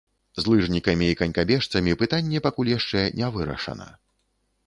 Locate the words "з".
0.37-0.43